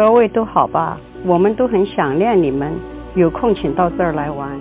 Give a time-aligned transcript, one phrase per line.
[0.00, 0.98] 各位都好吧？
[1.26, 2.72] 我们都很想念你们，
[3.14, 4.58] 有空请到这儿来玩。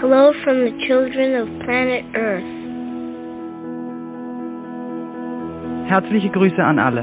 [0.00, 2.44] Hello from the children of planet Earth.
[5.90, 7.02] Herzliche Grüße an alle.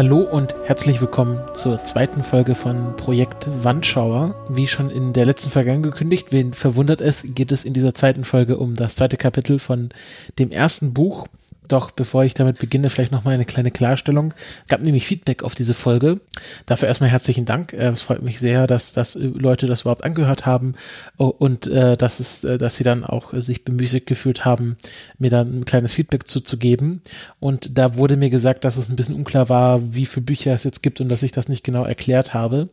[0.00, 4.34] Hallo und herzlich willkommen zur zweiten Folge von Projekt Wandschauer.
[4.48, 8.24] Wie schon in der letzten Folge angekündigt, wen verwundert es, geht es in dieser zweiten
[8.24, 9.90] Folge um das zweite Kapitel von
[10.38, 11.26] dem ersten Buch.
[11.70, 14.34] Doch bevor ich damit beginne, vielleicht nochmal eine kleine Klarstellung.
[14.64, 16.20] Es gab nämlich Feedback auf diese Folge.
[16.66, 17.72] Dafür erstmal herzlichen Dank.
[17.72, 20.74] Äh, Es freut mich sehr, dass, dass Leute das überhaupt angehört haben
[21.16, 24.78] Oh, und äh, dass, es, äh, dass sie dann auch äh, sich bemüßigt gefühlt haben,
[25.18, 27.02] mir dann ein kleines Feedback zuzugeben.
[27.38, 30.64] Und da wurde mir gesagt, dass es ein bisschen unklar war, wie viele Bücher es
[30.64, 32.68] jetzt gibt und dass ich das nicht genau erklärt habe.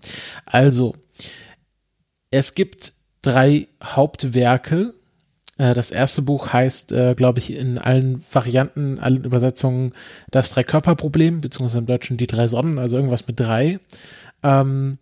[0.47, 0.95] Also,
[2.31, 4.95] es gibt drei Hauptwerke
[5.57, 9.93] äh, das erste Buch heißt, äh, glaube ich, in allen Varianten, allen Übersetzungen
[10.31, 13.79] das Drei-Körper-Problem, beziehungsweise im Deutschen die drei Sonnen, also irgendwas mit drei.
[14.43, 14.97] Ähm,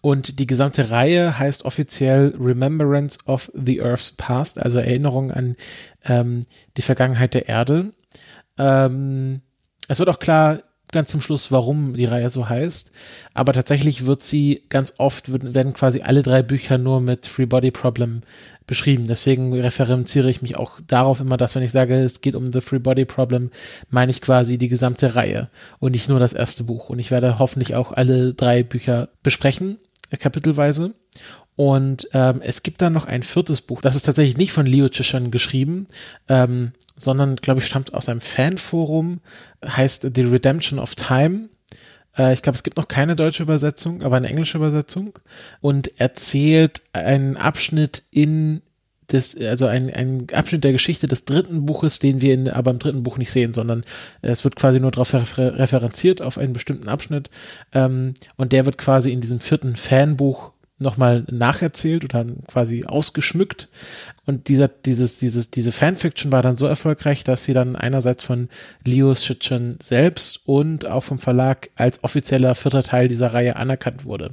[0.00, 5.56] und die gesamte Reihe heißt offiziell Remembrance of the Earth's Past, also Erinnerung an
[6.04, 6.46] ähm,
[6.76, 7.92] die Vergangenheit der Erde.
[8.58, 9.40] Ähm,
[9.88, 10.60] es wird auch klar,
[10.92, 12.92] ganz zum Schluss, warum die Reihe so heißt.
[13.34, 17.70] Aber tatsächlich wird sie ganz oft, werden quasi alle drei Bücher nur mit Free Body
[17.70, 18.22] Problem
[18.66, 19.06] beschrieben.
[19.06, 22.60] Deswegen referenziere ich mich auch darauf immer, dass wenn ich sage, es geht um The
[22.60, 23.50] Free Body Problem,
[23.90, 26.88] meine ich quasi die gesamte Reihe und nicht nur das erste Buch.
[26.88, 29.78] Und ich werde hoffentlich auch alle drei Bücher besprechen,
[30.10, 30.94] äh, kapitelweise.
[31.56, 33.80] Und ähm, es gibt dann noch ein viertes Buch.
[33.80, 35.86] Das ist tatsächlich nicht von Leo Chishan geschrieben,
[36.28, 39.20] ähm, sondern, glaube ich, stammt aus einem Fanforum,
[39.66, 41.48] heißt The Redemption of Time.
[42.16, 45.18] Äh, ich glaube, es gibt noch keine deutsche Übersetzung, aber eine englische Übersetzung
[45.60, 48.62] und erzählt einen Abschnitt in
[49.12, 52.78] des, also ein, ein Abschnitt der Geschichte des dritten Buches, den wir in, aber im
[52.78, 53.84] dritten Buch nicht sehen, sondern
[54.22, 57.30] es wird quasi nur darauf refer referenziert, auf einen bestimmten Abschnitt.
[57.72, 63.68] Ähm, und der wird quasi in diesem vierten Fanbuch nochmal nacherzählt oder quasi ausgeschmückt.
[64.26, 68.48] Und dieser, dieses, dieses, diese Fanfiction war dann so erfolgreich, dass sie dann einerseits von
[68.84, 74.32] Leo Shichan selbst und auch vom Verlag als offizieller vierter Teil dieser Reihe anerkannt wurde.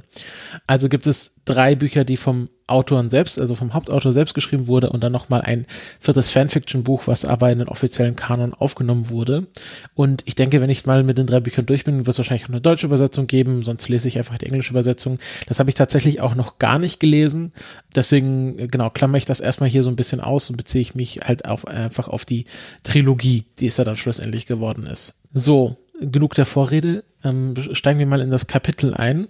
[0.66, 4.88] Also gibt es drei Bücher, die vom Autoren selbst, also vom Hauptautor selbst geschrieben wurde
[4.88, 5.66] und dann nochmal ein
[6.00, 9.46] viertes Fanfiction-Buch, was aber in den offiziellen Kanon aufgenommen wurde.
[9.94, 12.44] Und ich denke, wenn ich mal mit den drei Büchern durch bin, wird es wahrscheinlich
[12.44, 15.18] auch eine deutsche Übersetzung geben, sonst lese ich einfach die englische Übersetzung.
[15.46, 17.52] Das habe ich tatsächlich auch noch gar nicht gelesen.
[17.94, 21.20] Deswegen, genau, klammer ich das erstmal hier so ein bisschen aus und beziehe ich mich
[21.22, 22.46] halt auf, einfach auf die
[22.82, 25.20] Trilogie, die es ja dann schlussendlich geworden ist.
[25.32, 27.04] So, genug der Vorrede.
[27.22, 29.28] Ähm, steigen wir mal in das Kapitel ein.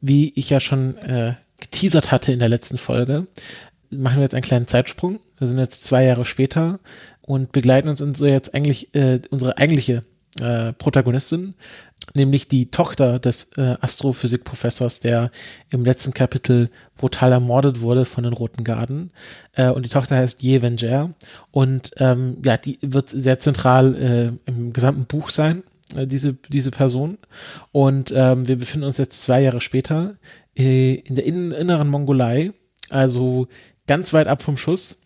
[0.00, 3.26] Wie ich ja schon äh, geteasert hatte in der letzten Folge,
[3.90, 5.20] machen wir jetzt einen kleinen Zeitsprung.
[5.38, 6.80] Wir sind jetzt zwei Jahre später
[7.22, 10.04] und begleiten uns in so jetzt eigentlich äh, unsere eigentliche
[10.40, 11.54] äh, Protagonistin,
[12.14, 15.30] nämlich die Tochter des äh, Astrophysikprofessors, der
[15.70, 19.10] im letzten Kapitel brutal ermordet wurde von den Roten Garden.
[19.52, 21.10] Äh, und die Tochter heißt Ye Wenger
[21.50, 23.94] und ähm, ja, die wird sehr zentral
[24.46, 25.64] äh, im gesamten Buch sein
[25.94, 27.18] äh, diese, diese Person.
[27.72, 30.16] Und ähm, wir befinden uns jetzt zwei Jahre später
[30.56, 32.52] äh, in der in inneren Mongolei,
[32.90, 33.48] also
[33.86, 35.00] ganz weit ab vom Schuss,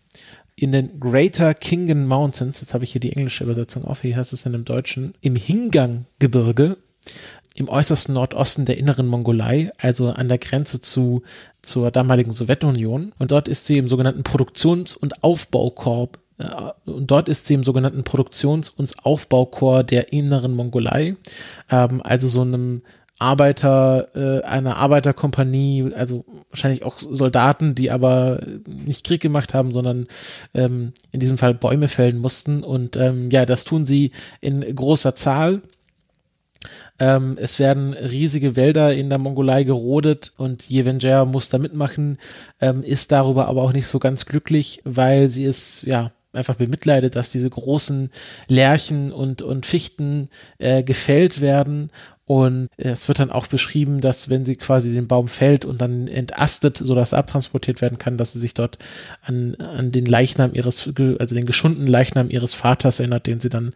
[0.55, 4.33] in den Greater Kingen Mountains, jetzt habe ich hier die englische Übersetzung auf, wie heißt
[4.33, 6.77] es denn im Deutschen, im Hingang-Gebirge,
[7.55, 11.23] im äußersten Nordosten der inneren Mongolei, also an der Grenze zu
[11.61, 13.11] zur damaligen Sowjetunion.
[13.19, 16.19] Und dort ist sie im sogenannten Produktions- und Aufbaukorb
[16.85, 21.15] und dort ist sie im sogenannten Produktions- und Aufbaukorps der inneren Mongolei,
[21.69, 22.81] ähm, also so einem
[23.21, 30.07] Arbeiter, äh, einer Arbeiterkompanie, also wahrscheinlich auch Soldaten, die aber nicht Krieg gemacht haben, sondern
[30.53, 32.63] ähm, in diesem Fall Bäume fällen mussten.
[32.63, 35.61] Und ähm, ja, das tun sie in großer Zahl.
[36.99, 42.17] Ähm, es werden riesige Wälder in der Mongolei gerodet und Jevenger muss da mitmachen,
[42.59, 47.15] ähm, ist darüber aber auch nicht so ganz glücklich, weil sie es, ja, einfach bemitleidet,
[47.15, 48.11] dass diese großen
[48.47, 50.29] Lärchen und, und Fichten
[50.59, 51.89] äh, gefällt werden.
[52.29, 56.07] Und es wird dann auch beschrieben, dass wenn sie quasi den Baum fällt und dann
[56.07, 58.77] entastet, sodass er abtransportiert werden kann, dass sie sich dort
[59.23, 60.87] an, an den Leichnam ihres,
[61.17, 63.73] also den geschundenen Leichnam ihres Vaters erinnert, den sie dann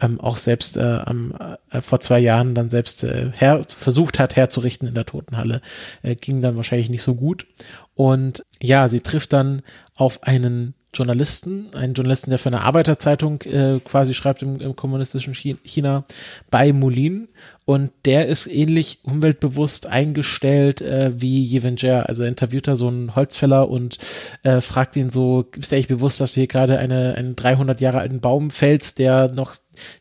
[0.00, 1.34] ähm, auch selbst äh, am,
[1.70, 5.60] äh, vor zwei Jahren dann selbst äh, her, versucht hat herzurichten in der Totenhalle.
[6.04, 7.48] Äh, ging dann wahrscheinlich nicht so gut.
[7.96, 9.62] Und ja, sie trifft dann
[9.96, 15.34] auf einen Journalisten, einen Journalisten, der für eine Arbeiterzeitung äh, quasi schreibt im, im kommunistischen
[15.34, 16.04] China,
[16.50, 17.28] bei Moulin.
[17.66, 22.08] Und der ist ähnlich umweltbewusst eingestellt äh, wie Jevenger.
[22.08, 23.98] Also er interviewt da so einen Holzfäller und
[24.44, 27.80] äh, fragt ihn so, ist dir eigentlich bewusst, dass du hier gerade eine, einen 300
[27.80, 29.56] Jahre alten Baum fällst, der noch,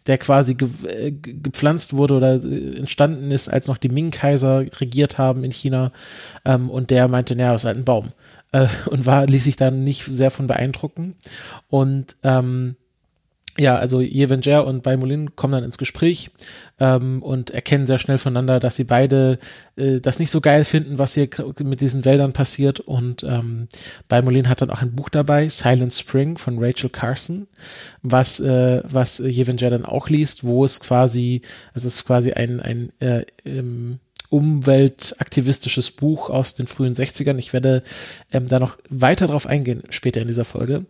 [0.06, 5.17] der quasi ge, äh, gepflanzt wurde oder äh, entstanden ist, als noch die Ming-Kaiser regiert
[5.17, 5.91] haben in China.
[6.45, 8.12] Ähm, und der meinte, naja, das ist halt ein Baum
[8.51, 11.15] äh, und war, ließ sich dann nicht sehr von beeindrucken.
[11.67, 12.75] Und ähm,
[13.57, 16.31] ja, also Jevenger und Baimolin kommen dann ins Gespräch
[16.79, 19.39] ähm, und erkennen sehr schnell voneinander, dass sie beide
[19.77, 21.29] äh, das nicht so geil finden, was hier
[21.59, 22.81] mit diesen Wäldern passiert.
[22.81, 23.67] Und ähm,
[24.09, 27.47] Baimolin hat dann auch ein Buch dabei, Silent Spring von Rachel Carson,
[28.01, 31.41] was äh, was Jevenger dann auch liest, wo es quasi,
[31.73, 33.99] also es ist quasi ein ein äh, ähm,
[34.29, 37.37] umweltaktivistisches Buch aus den frühen 60ern.
[37.37, 37.83] Ich werde
[38.33, 40.85] ähm, da noch weiter drauf eingehen später in dieser Folge.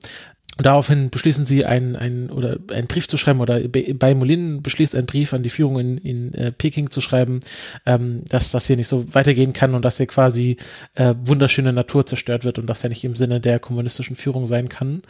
[0.57, 5.05] Daraufhin beschließen sie einen, einen oder einen Brief zu schreiben oder bei Molin beschließt ein
[5.05, 7.41] Brief an die Führung in, in äh, Peking zu schreiben,
[7.85, 10.55] ähm, dass das hier nicht so weitergehen kann und dass hier quasi
[10.93, 14.69] äh, wunderschöne Natur zerstört wird und dass er nicht im Sinne der kommunistischen Führung sein
[14.69, 15.01] kann.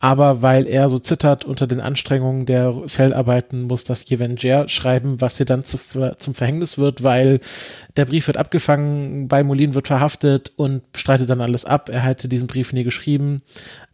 [0.00, 5.36] Aber weil er so zittert unter den Anstrengungen der Feldarbeiten, muss das Jevenger schreiben, was
[5.36, 5.78] hier dann zu,
[6.18, 7.38] zum Verhängnis wird, weil
[7.96, 11.88] der Brief wird abgefangen, bei Molin wird verhaftet und streitet dann alles ab.
[11.88, 13.42] Er hätte diesen Brief nie geschrieben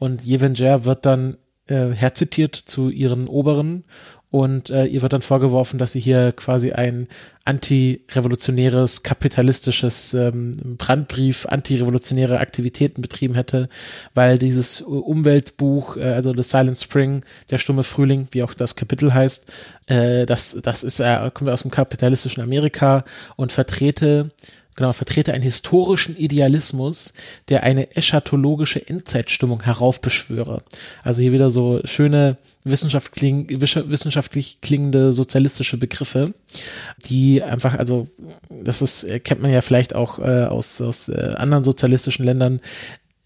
[0.05, 3.85] und Jevenger wird dann äh, herzitiert zu ihren Oberen
[4.31, 7.09] und äh, ihr wird dann vorgeworfen, dass sie hier quasi ein
[7.47, 13.71] antirevolutionäres, kapitalistisches ähm, Brandbrief, antirevolutionäre Aktivitäten betrieben hätte,
[14.13, 19.15] weil dieses Umweltbuch, äh, also The Silent Spring, der stumme Frühling, wie auch das Kapitel
[19.15, 19.51] heißt,
[19.87, 23.05] äh, das, das ist, äh, kommt aus dem kapitalistischen Amerika
[23.37, 24.33] und vertrete
[24.75, 27.15] genau, vertrete einen historischen Idealismus,
[27.49, 30.63] der eine eschatologische Endzeitstimmung heraufbeschwöre.
[31.03, 36.35] Also hier wieder so schöne wissenschaftlich, wissenschaftlich klingende sozialistische Begriffe,
[37.07, 38.09] die einfach, also
[38.49, 42.61] das ist, kennt man ja vielleicht auch äh, aus, aus äh, anderen sozialistischen Ländern,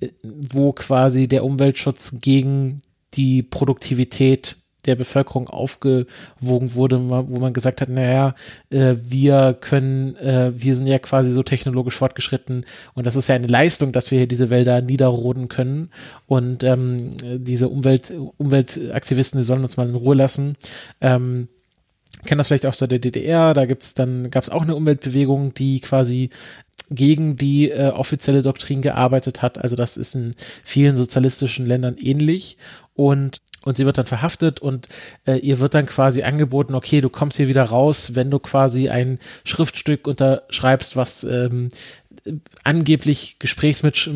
[0.00, 2.82] äh, wo quasi der Umweltschutz gegen
[3.14, 4.56] die Produktivität
[4.88, 8.34] der Bevölkerung aufgewogen wurde, wo man gesagt hat, naja,
[8.70, 12.64] äh, wir können, äh, wir sind ja quasi so technologisch fortgeschritten
[12.94, 15.90] und das ist ja eine Leistung, dass wir hier diese Wälder niederroden können
[16.26, 20.56] und ähm, diese Umwelt, Umweltaktivisten, die sollen uns mal in Ruhe lassen.
[21.00, 21.48] Ähm,
[22.24, 25.54] kennen das vielleicht auch aus der DDR, da gibt's dann, gab es auch eine Umweltbewegung,
[25.54, 26.30] die quasi
[26.90, 29.58] gegen die äh, offizielle Doktrin gearbeitet hat.
[29.58, 32.56] Also das ist in vielen sozialistischen Ländern ähnlich.
[32.94, 34.88] Und und sie wird dann verhaftet und
[35.26, 38.88] äh, ihr wird dann quasi angeboten, okay, du kommst hier wieder raus, wenn du quasi
[38.88, 41.68] ein Schriftstück unterschreibst, was ähm,
[42.64, 44.08] angeblich Gesprächsmitsch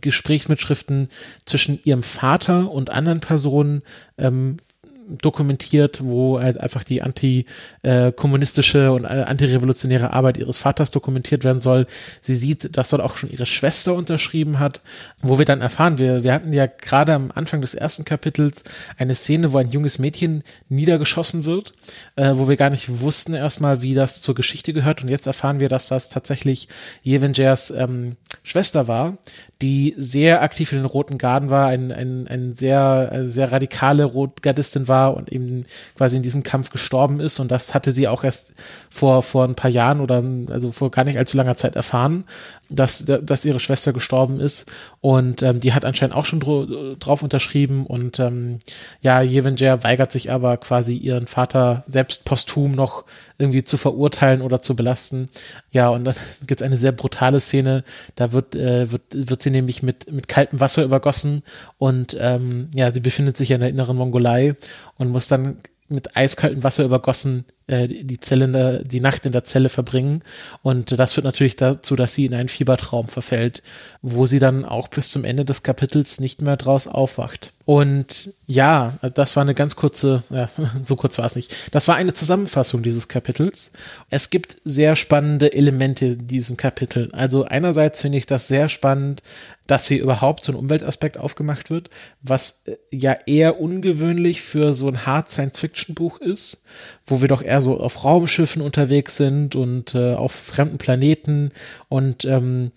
[0.00, 1.08] Gesprächsmitschriften
[1.44, 3.82] zwischen ihrem Vater und anderen Personen
[4.18, 4.58] ähm,
[5.08, 11.60] dokumentiert, wo halt einfach die anti-kommunistische äh, und äh, antirevolutionäre Arbeit ihres Vaters dokumentiert werden
[11.60, 11.86] soll.
[12.20, 14.82] Sie sieht, dass dort auch schon ihre Schwester unterschrieben hat,
[15.22, 18.64] wo wir dann erfahren, wir, wir hatten ja gerade am Anfang des ersten Kapitels
[18.98, 21.72] eine Szene, wo ein junges Mädchen niedergeschossen wird,
[22.16, 25.60] äh, wo wir gar nicht wussten erstmal, wie das zur Geschichte gehört und jetzt erfahren
[25.60, 26.68] wir, dass das tatsächlich
[27.02, 29.18] Jevengers ähm, Schwester war,
[29.62, 34.04] die sehr aktiv in den Roten Garden war, ein, ein, ein sehr, eine sehr radikale
[34.04, 35.64] Rotgardistin war und eben
[35.96, 37.38] quasi in diesem Kampf gestorben ist.
[37.38, 38.54] Und das hatte sie auch erst
[38.90, 42.24] vor, vor ein paar Jahren oder also vor gar nicht allzu langer Zeit erfahren
[42.68, 44.70] dass, dass ihre Schwester gestorben ist.
[45.00, 47.86] Und ähm, die hat anscheinend auch schon dr drauf unterschrieben.
[47.86, 48.58] Und ähm,
[49.00, 53.04] ja, Jevenger weigert sich aber quasi ihren Vater selbst posthum noch
[53.38, 55.28] irgendwie zu verurteilen oder zu belasten.
[55.70, 56.14] Ja, und dann
[56.46, 60.60] gibt's eine sehr brutale Szene, da wird, äh, wird, wird sie nämlich mit, mit kaltem
[60.60, 61.42] Wasser übergossen.
[61.78, 64.56] Und ähm, ja, sie befindet sich in der inneren Mongolei
[64.96, 65.58] und muss dann
[65.88, 70.22] mit eiskaltem Wasser übergossen äh, die Zelle die Nacht in der Zelle verbringen
[70.62, 73.62] und das führt natürlich dazu, dass sie in einen Fiebertraum verfällt,
[74.02, 77.52] wo sie dann auch bis zum Ende des Kapitels nicht mehr draus aufwacht.
[77.64, 80.48] Und ja, das war eine ganz kurze, ja,
[80.84, 81.56] so kurz war es nicht.
[81.72, 83.72] Das war eine Zusammenfassung dieses Kapitels.
[84.08, 87.10] Es gibt sehr spannende Elemente in diesem Kapitel.
[87.12, 89.24] Also einerseits finde ich das sehr spannend,
[89.66, 91.90] dass hier überhaupt so ein Umweltaspekt aufgemacht wird,
[92.22, 96.66] was äh, ja eher ungewöhnlich für so ein Hard Science-Fiction-Buch ist,
[97.06, 101.52] wo wir doch eher so auf Raumschiffen unterwegs sind und äh, auf fremden Planeten
[101.88, 102.72] und ähm,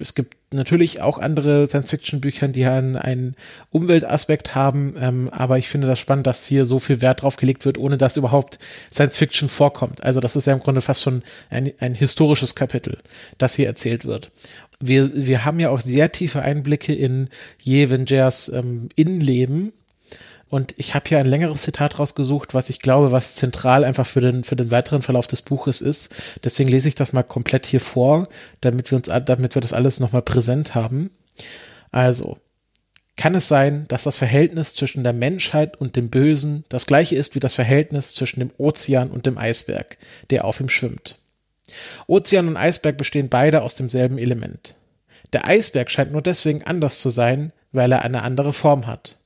[0.00, 3.36] es gibt natürlich auch andere Science-Fiction-Bücher, die einen, einen
[3.70, 7.64] Umweltaspekt haben, ähm, aber ich finde das spannend, dass hier so viel Wert drauf gelegt
[7.64, 8.58] wird, ohne dass überhaupt
[8.92, 10.02] Science-Fiction vorkommt.
[10.02, 12.98] Also das ist ja im Grunde fast schon ein, ein historisches Kapitel,
[13.38, 14.32] das hier erzählt wird.
[14.80, 17.28] Wir, wir haben ja auch sehr tiefe Einblicke in
[17.62, 19.72] Jevengers ähm, Innenleben,
[20.50, 24.20] und ich habe hier ein längeres Zitat rausgesucht, was ich glaube, was zentral einfach für
[24.20, 26.12] den, für den weiteren Verlauf des Buches ist.
[26.42, 28.28] Deswegen lese ich das mal komplett hier vor,
[28.60, 31.10] damit wir uns, damit wir das alles nochmal präsent haben.
[31.92, 32.38] Also,
[33.16, 37.36] kann es sein, dass das Verhältnis zwischen der Menschheit und dem Bösen das gleiche ist
[37.36, 39.98] wie das Verhältnis zwischen dem Ozean und dem Eisberg,
[40.30, 41.16] der auf ihm schwimmt.
[42.08, 44.74] Ozean und Eisberg bestehen beide aus demselben Element.
[45.32, 49.16] Der Eisberg scheint nur deswegen anders zu sein, weil er eine andere Form hat.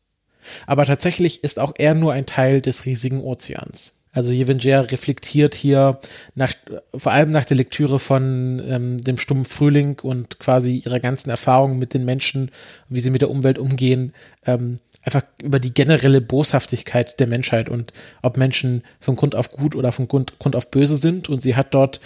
[0.66, 3.94] Aber tatsächlich ist auch er nur ein Teil des riesigen Ozeans.
[4.14, 5.98] Also Jevenger reflektiert hier
[6.36, 6.54] nach,
[6.96, 11.80] vor allem nach der Lektüre von ähm, dem stummen Frühling und quasi ihrer ganzen Erfahrungen
[11.80, 12.52] mit den Menschen,
[12.88, 14.14] wie sie mit der Umwelt umgehen,
[14.46, 19.74] ähm, einfach über die generelle Boshaftigkeit der Menschheit und ob Menschen von Grund auf gut
[19.74, 21.28] oder von Grund, Grund auf böse sind.
[21.28, 22.00] Und sie hat dort,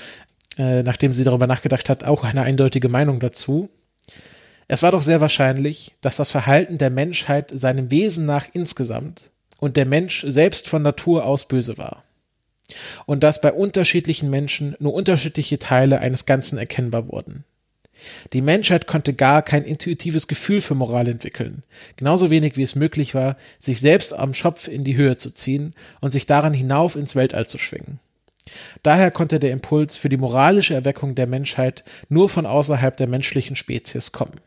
[0.57, 3.69] äh, nachdem sie darüber nachgedacht hat, auch eine eindeutige Meinung dazu.
[4.71, 9.79] Es war doch sehr wahrscheinlich, dass das Verhalten der Menschheit seinem Wesen nach insgesamt und
[9.79, 12.05] der Mensch selbst von Natur aus böse war.
[13.07, 17.45] Und dass bei unterschiedlichen Menschen nur unterschiedliche Teile eines Ganzen erkennbar wurden.
[18.35, 21.63] Die Menschheit konnte gar kein intuitives Gefühl für Moral entwickeln,
[21.97, 25.75] genauso wenig wie es möglich war, sich selbst am Schopf in die Höhe zu ziehen
[26.01, 27.99] und sich daran hinauf ins Weltall zu schwingen.
[28.83, 33.57] Daher konnte der Impuls für die moralische Erweckung der Menschheit nur von außerhalb der menschlichen
[33.57, 34.41] Spezies kommen.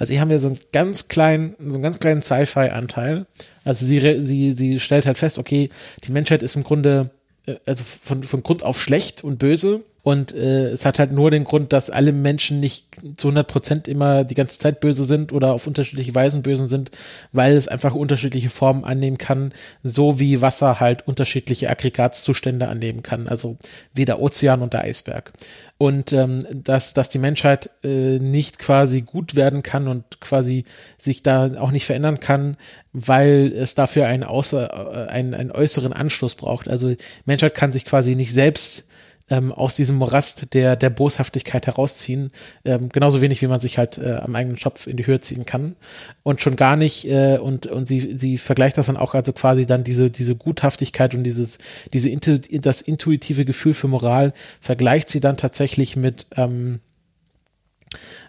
[0.00, 3.26] Also hier haben wir so einen ganz kleinen, so einen ganz kleinen Sci-Fi-Anteil.
[3.64, 5.68] Also sie, sie, sie stellt halt fest, okay,
[6.04, 7.10] die Menschheit ist im Grunde,
[7.46, 11.30] äh, also von, von Grund auf schlecht und böse und äh, es hat halt nur
[11.30, 15.32] den Grund, dass alle Menschen nicht zu 100 Prozent immer die ganze Zeit böse sind
[15.32, 16.90] oder auf unterschiedliche Weisen böse sind,
[17.30, 19.52] weil es einfach unterschiedliche Formen annehmen kann,
[19.84, 23.56] so wie Wasser halt unterschiedliche Aggregatzustände annehmen kann, also
[23.94, 25.32] wie der Ozean und der Eisberg.
[25.78, 30.64] Und ähm, dass, dass die Menschheit äh, nicht quasi gut werden kann und quasi
[30.98, 32.56] sich da auch nicht verändern kann,
[32.92, 36.68] weil es dafür einen, außer, äh, einen, einen äußeren Anschluss braucht.
[36.68, 38.89] Also Menschheit kann sich quasi nicht selbst
[39.30, 42.32] ähm, aus diesem Morast der, der Boshaftigkeit herausziehen.
[42.64, 45.46] Ähm, genauso wenig, wie man sich halt äh, am eigenen Schopf in die Höhe ziehen
[45.46, 45.76] kann.
[46.22, 49.66] Und schon gar nicht, äh, und, und sie, sie vergleicht das dann auch also quasi
[49.66, 51.58] dann diese, diese Guthaftigkeit und dieses,
[51.92, 56.80] diese, das intuitive Gefühl für Moral vergleicht sie dann tatsächlich mit, ähm,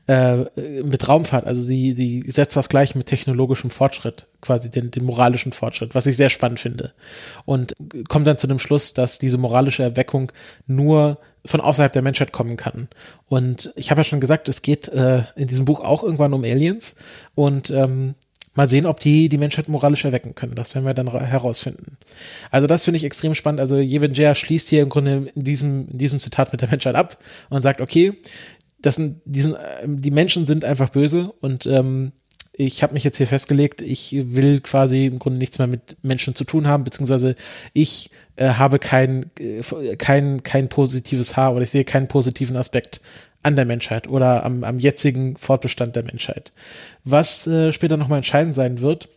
[0.08, 0.46] äh,
[0.84, 1.46] mit Raumfahrt.
[1.46, 6.06] Also sie, sie setzt das gleich mit technologischem Fortschritt, quasi den, den moralischen Fortschritt, was
[6.06, 6.94] ich sehr spannend finde.
[7.46, 7.76] Und
[8.10, 10.32] kommt dann zu dem Schluss, dass diese moralische Erweckung
[10.68, 12.88] nur von außerhalb der Menschheit kommen kann.
[13.28, 16.44] Und ich habe ja schon gesagt, es geht äh, in diesem Buch auch irgendwann um
[16.44, 16.96] Aliens.
[17.36, 18.16] Und ähm,
[18.54, 20.56] Mal sehen, ob die die Menschheit moralisch erwecken können.
[20.56, 21.98] Das werden wir dann herausfinden.
[22.50, 23.62] Also das finde ich extrem spannend.
[23.62, 27.18] Also Jevenger schließt hier im Grunde in diesem, in diesem Zitat mit der Menschheit ab
[27.50, 28.20] und sagt, okay,
[28.82, 32.12] das sind, die, sind, die Menschen sind einfach böse und ähm,
[32.54, 36.36] ich habe mich jetzt hier festgelegt, ich will quasi im Grunde nichts mehr mit Menschen
[36.36, 37.36] zu tun haben, beziehungsweise
[37.74, 43.02] ich äh, habe kein, äh, kein, kein positives Haar oder ich sehe keinen positiven Aspekt
[43.44, 46.52] an der Menschheit oder am, am jetzigen Fortbestand der Menschheit.
[47.04, 49.10] Was äh, später nochmal entscheidend sein wird,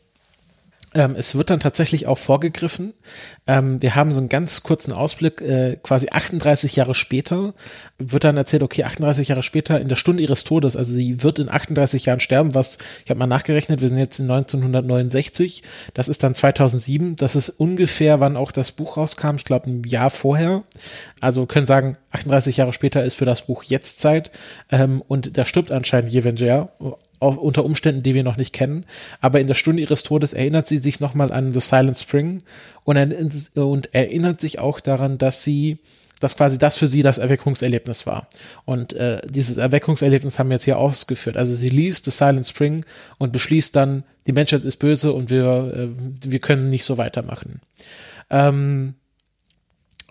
[0.95, 2.95] ähm, es wird dann tatsächlich auch vorgegriffen.
[3.47, 7.55] Ähm, wir haben so einen ganz kurzen Ausblick, äh, quasi 38 Jahre später
[7.99, 11.39] wird dann erzählt, okay, 38 Jahre später in der Stunde ihres Todes, also sie wird
[11.39, 15.63] in 38 Jahren sterben, was, ich habe mal nachgerechnet, wir sind jetzt in 1969,
[15.95, 19.83] das ist dann 2007, das ist ungefähr, wann auch das Buch rauskam, ich glaube ein
[19.85, 20.63] Jahr vorher.
[21.21, 24.31] Also können sagen, 38 Jahre später ist für das Buch jetzt Zeit
[24.71, 26.71] ähm, und da stirbt anscheinend Jevenger
[27.25, 28.85] auch unter Umständen, die wir noch nicht kennen.
[29.21, 32.43] Aber in der Stunde ihres Todes erinnert sie sich nochmal an The Silent Spring
[32.85, 32.97] und,
[33.55, 35.79] und erinnert sich auch daran, dass sie
[36.21, 38.29] dass quasi das für sie das Erweckungserlebnis war.
[38.65, 41.37] Und äh, dieses Erweckungserlebnis haben wir jetzt hier ausgeführt.
[41.37, 42.87] Also sie liest The Silent Spring
[43.19, 47.61] und beschließt dann, die Menschheit ist böse und wir, äh, wir können nicht so weitermachen.
[48.31, 48.95] Ähm,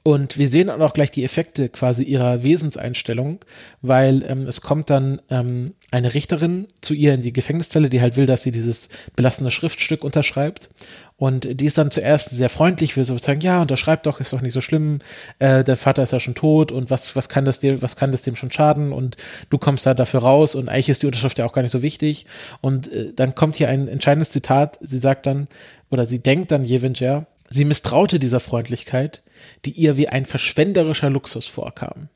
[0.05, 3.39] und wir sehen auch gleich die Effekte quasi ihrer Wesenseinstellung,
[3.81, 8.17] weil ähm, es kommt dann ähm, eine Richterin zu ihr in die Gefängniszelle, die halt
[8.17, 10.72] will, dass sie dieses belastende Schriftstück unterschreibt.
[11.15, 14.41] Und die ist dann zuerst sehr freundlich, will so sagen, ja, unterschreib doch, ist doch
[14.41, 15.00] nicht so schlimm,
[15.39, 18.12] äh, der Vater ist ja schon tot und was, was kann das dir, was kann
[18.12, 19.15] das dem schon schaden und
[19.50, 21.81] du kommst da dafür raus und eigentlich ist die Unterschrift ja auch gar nicht so
[21.81, 22.25] wichtig.
[22.60, 25.48] Und äh, dann kommt hier ein entscheidendes Zitat, sie sagt dann,
[25.89, 29.23] oder sie denkt dann Jevenger, sie misstraute dieser Freundlichkeit,
[29.65, 32.09] die ihr wie ein verschwenderischer Luxus vorkam.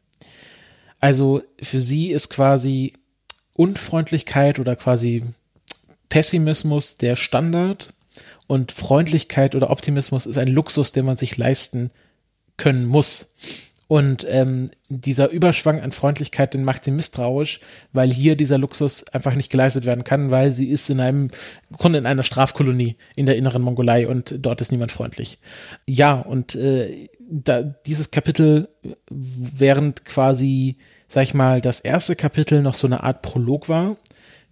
[0.99, 2.93] Also für sie ist quasi
[3.53, 5.23] Unfreundlichkeit oder quasi
[6.09, 7.93] Pessimismus der Standard
[8.47, 11.91] und Freundlichkeit oder Optimismus ist ein Luxus, den man sich leisten
[12.55, 13.35] können muss.
[13.87, 17.61] Und ähm, dieser Überschwang an Freundlichkeit, den macht sie misstrauisch,
[17.93, 21.31] weil hier dieser Luxus einfach nicht geleistet werden kann, weil sie ist in einem
[21.77, 25.39] Grunde in einer Strafkolonie in der inneren Mongolei und dort ist niemand freundlich.
[25.85, 28.67] Ja, und äh, da, dieses Kapitel,
[29.09, 30.77] während quasi,
[31.07, 33.95] sag ich mal, das erste Kapitel noch so eine Art Prolog war,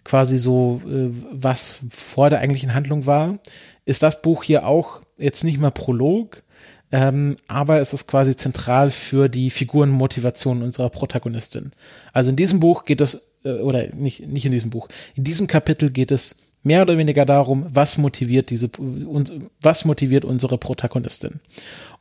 [0.06, 3.40] quasi so, äh, was vor der eigentlichen Handlung war,
[3.84, 6.44] ist das Buch hier auch jetzt nicht mal Prolog,
[6.92, 11.72] ähm, aber es ist quasi zentral für die Figurenmotivation unserer Protagonistin.
[12.14, 15.48] Also in diesem Buch geht es, äh, oder nicht, nicht in diesem Buch, in diesem
[15.48, 21.40] Kapitel geht es mehr oder weniger darum, was motiviert diese, uns, was motiviert unsere Protagonistin.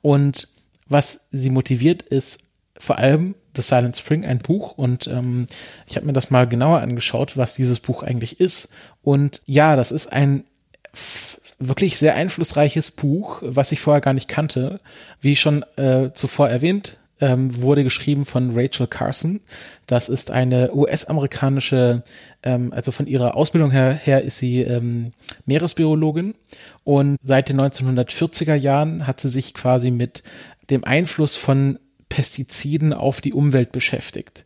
[0.01, 0.49] Und
[0.89, 2.41] was sie motiviert, ist
[2.79, 4.73] vor allem The Silent Spring, ein Buch.
[4.73, 5.47] Und ähm,
[5.87, 8.71] ich habe mir das mal genauer angeschaut, was dieses Buch eigentlich ist.
[9.03, 10.45] Und ja, das ist ein
[11.69, 14.81] wirklich sehr einflussreiches Buch, was ich vorher gar nicht kannte.
[15.21, 19.41] Wie schon äh, zuvor erwähnt, ähm, wurde geschrieben von Rachel Carson.
[19.87, 22.03] Das ist eine US-amerikanische,
[22.43, 25.13] ähm, also von ihrer Ausbildung her, her ist sie ähm,
[25.47, 26.35] Meeresbiologin
[26.83, 30.23] und seit den 1940er Jahren hat sie sich quasi mit
[30.71, 31.79] dem Einfluss von
[32.09, 34.45] Pestiziden auf die Umwelt beschäftigt.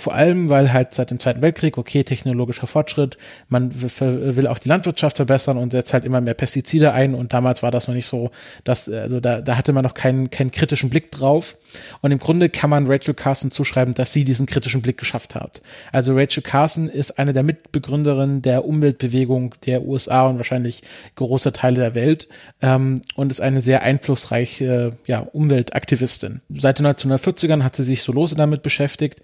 [0.00, 4.68] Vor allem, weil halt seit dem Zweiten Weltkrieg, okay, technologischer Fortschritt, man will auch die
[4.68, 8.06] Landwirtschaft verbessern und setzt halt immer mehr Pestizide ein und damals war das noch nicht
[8.06, 8.30] so,
[8.64, 11.56] dass, also da, da hatte man noch keinen, keinen kritischen Blick drauf.
[12.00, 15.60] Und im Grunde kann man Rachel Carson zuschreiben, dass sie diesen kritischen Blick geschafft hat.
[15.92, 20.82] Also Rachel Carson ist eine der Mitbegründerinnen der Umweltbewegung der USA und wahrscheinlich
[21.16, 22.28] große Teile der Welt
[22.62, 26.40] ähm, und ist eine sehr einflussreiche ja, Umweltaktivistin.
[26.56, 29.20] Seit den 1940ern hat sie sich so lose damit beschäftigt.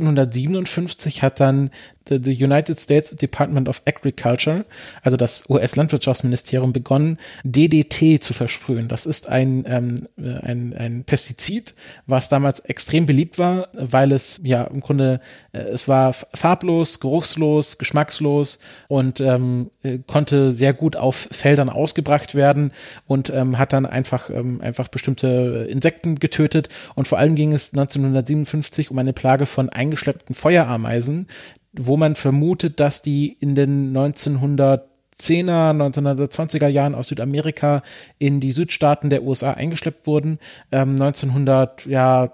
[0.00, 1.70] 1957 hat dann
[2.08, 4.64] the United States Department of Agriculture,
[5.02, 8.88] also das US-Landwirtschaftsministerium, begonnen, DDT zu versprühen.
[8.88, 10.08] Das ist ein, ähm,
[10.42, 11.74] ein, ein Pestizid,
[12.06, 15.20] was damals extrem beliebt war, weil es ja im Grunde,
[15.52, 22.34] äh, es war farblos, geruchslos, geschmackslos und ähm, äh, konnte sehr gut auf Feldern ausgebracht
[22.34, 22.72] werden
[23.06, 26.68] und ähm, hat dann einfach, ähm, einfach bestimmte Insekten getötet.
[26.94, 31.26] Und vor allem ging es 1957 um eine Plage von eingeschleppten Feuerameisen,
[31.72, 34.80] wo man vermutet, dass die in den 1910er,
[35.20, 37.82] 1920er Jahren aus Südamerika
[38.18, 40.38] in die Südstaaten der USA eingeschleppt wurden.
[40.70, 42.30] Ähm, 1900, ja,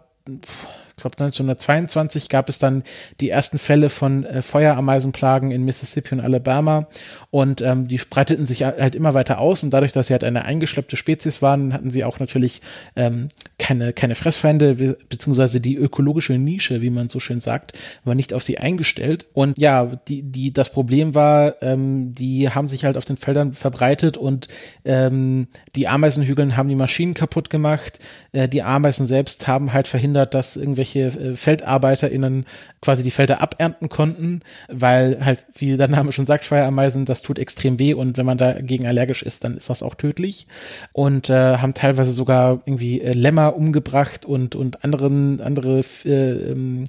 [0.98, 2.82] ich glaube 1922 gab es dann
[3.20, 6.88] die ersten Fälle von äh, Feuerameisenplagen in Mississippi und Alabama
[7.30, 10.44] und ähm, die breiteten sich halt immer weiter aus und dadurch, dass sie halt eine
[10.44, 12.62] eingeschleppte Spezies waren, hatten sie auch natürlich
[12.96, 18.32] ähm, keine, keine Fressfeinde, beziehungsweise die ökologische Nische, wie man so schön sagt, war nicht
[18.32, 19.26] auf sie eingestellt.
[19.34, 23.52] Und ja, die, die, das Problem war, ähm, die haben sich halt auf den Feldern
[23.52, 24.48] verbreitet und
[24.84, 27.98] ähm, die Ameisenhügeln haben die Maschinen kaputt gemacht.
[28.32, 32.46] Äh, die Ameisen selbst haben halt verhindert, dass irgendwelche irgendwelche äh, FeldarbeiterInnen
[32.80, 37.38] quasi die Felder abernten konnten, weil halt, wie der Name schon sagt, Feuerameisen, das tut
[37.38, 40.46] extrem weh und wenn man dagegen allergisch ist, dann ist das auch tödlich.
[40.92, 46.84] Und äh, haben teilweise sogar irgendwie äh, Lämmer umgebracht und, und anderen, andere äh, ähm,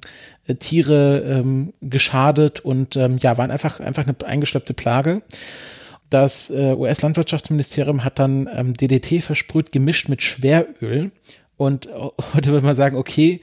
[0.46, 5.22] äh, Tiere ähm, geschadet und ähm, ja, waren einfach, einfach eine eingeschleppte Plage.
[6.08, 11.12] Das US-Landwirtschaftsministerium hat dann ähm, DDT versprüht, gemischt mit Schweröl.
[11.60, 11.88] Und
[12.34, 13.42] heute würde man sagen, okay,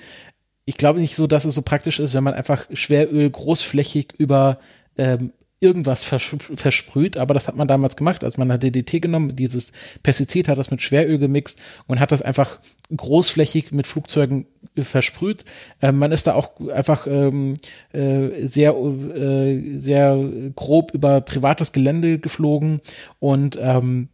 [0.68, 4.60] ich glaube nicht so, dass es so praktisch ist, wenn man einfach Schweröl großflächig über
[4.98, 9.36] ähm, irgendwas vers versprüht, aber das hat man damals gemacht, als man hat DDT genommen,
[9.36, 9.72] dieses
[10.04, 12.60] Pestizid hat das mit Schweröl gemixt und hat das einfach
[12.96, 15.46] großflächig mit Flugzeugen versprüht.
[15.82, 17.54] Ähm, man ist da auch einfach ähm,
[17.94, 22.82] äh, sehr, äh, sehr grob über privates Gelände geflogen
[23.20, 24.10] und ähm,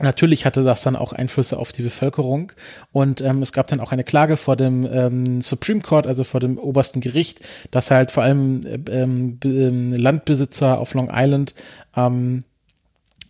[0.00, 2.52] Natürlich hatte das dann auch Einflüsse auf die Bevölkerung.
[2.92, 6.40] Und ähm, es gab dann auch eine Klage vor dem ähm, Supreme Court, also vor
[6.40, 11.54] dem obersten Gericht, dass halt vor allem ähm, ähm Landbesitzer auf Long Island
[11.96, 12.44] ähm,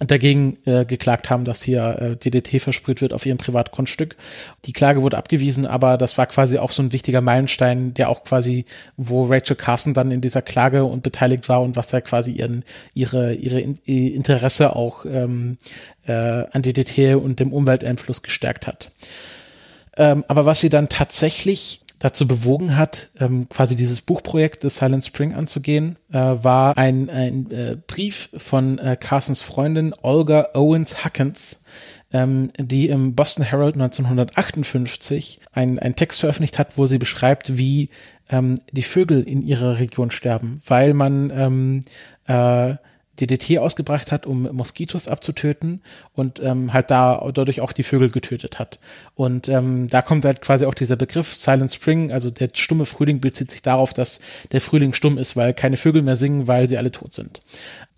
[0.00, 4.16] dagegen äh, geklagt haben, dass hier äh, DDT versprüht wird auf ihrem Privatgrundstück.
[4.64, 8.24] Die Klage wurde abgewiesen, aber das war quasi auch so ein wichtiger Meilenstein, der auch
[8.24, 8.64] quasi,
[8.96, 12.64] wo Rachel Carson dann in dieser Klage und beteiligt war und was ja quasi ihren,
[12.92, 15.58] ihre, ihre Interesse auch ähm,
[16.06, 18.90] äh, an DDT und dem Umwelteinfluss gestärkt hat.
[19.96, 25.06] Ähm, aber was sie dann tatsächlich dazu bewogen hat, ähm, quasi dieses Buchprojekt des Silent
[25.06, 31.64] Spring anzugehen, äh, war ein, ein äh, Brief von äh, Carsons Freundin Olga Owens Huckins,
[32.12, 37.88] ähm, die im Boston Herald 1958 einen Text veröffentlicht hat, wo sie beschreibt, wie
[38.28, 41.84] ähm, die Vögel in ihrer Region sterben, weil man ähm,
[42.26, 42.74] äh,
[43.20, 45.82] DDT ausgebracht hat, um Moskitos abzutöten
[46.14, 48.78] und ähm, halt da dadurch auch die Vögel getötet hat.
[49.14, 53.20] Und ähm, da kommt halt quasi auch dieser Begriff Silent Spring, also der stumme Frühling
[53.20, 54.20] bezieht sich darauf, dass
[54.52, 57.40] der Frühling stumm ist, weil keine Vögel mehr singen, weil sie alle tot sind.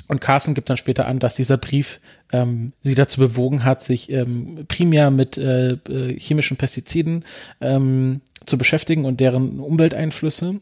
[0.08, 2.00] Und Carson gibt dann später an, dass dieser Brief
[2.32, 7.24] ähm, sie dazu bewogen hat, sich ähm, primär mit äh, äh, chemischen Pestiziden
[7.60, 10.60] ähm, zu beschäftigen und deren Umwelteinflüsse.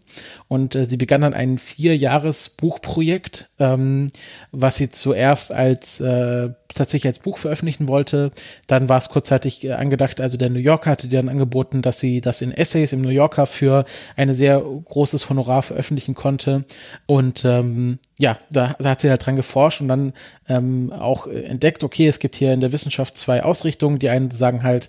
[0.48, 4.08] Und äh, sie begann dann ein Vierjahres-Buchprojekt, ähm,
[4.50, 8.32] was sie zuerst als äh, tatsächlich als Buch veröffentlichen wollte.
[8.66, 12.00] Dann war es kurzzeitig äh, angedacht, also der New Yorker hatte dir dann angeboten, dass
[12.00, 13.84] sie das in Essays im New Yorker für
[14.16, 16.64] ein sehr großes Honorar veröffentlichen konnte.
[17.06, 20.12] Und ähm, ja, da, da hat sie halt dran geforscht und dann
[20.48, 23.98] ähm, auch entdeckt, okay, es gibt hier in der Wissenschaft zwei Ausrichtungen.
[23.98, 24.88] Die einen sagen halt,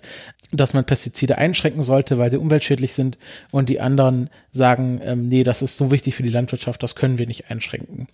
[0.52, 3.18] dass man Pestizide einschränken sollte, weil sie umweltschädlich sind
[3.50, 7.18] und die anderen sagen, ähm, nee, das ist so wichtig für die Landwirtschaft, das können
[7.18, 8.08] wir nicht einschränken.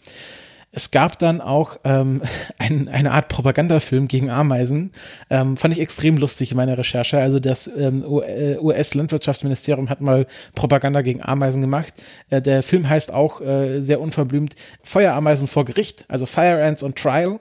[0.75, 2.23] Es gab dann auch ähm,
[2.59, 4.91] ein, eine Art Propagandafilm gegen Ameisen.
[5.29, 7.19] Ähm, fand ich extrem lustig in meiner Recherche.
[7.19, 11.93] Also das ähm, US-Landwirtschaftsministerium hat mal Propaganda gegen Ameisen gemacht.
[12.31, 16.95] Äh, der Film heißt auch äh, sehr unverblümt Feuerameisen vor Gericht, also Fire Ants on
[16.95, 17.39] Trial.